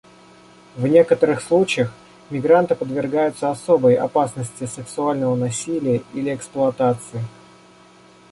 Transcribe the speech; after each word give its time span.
В 0.77 0.87
некоторых 0.87 1.43
случаях 1.43 1.93
мигранты 2.31 2.73
подвергаются 2.73 3.51
особой 3.51 3.93
опасности 3.93 4.65
сексуального 4.65 5.35
насилия 5.35 6.01
или 6.15 6.33
эксплуатации. 6.33 7.21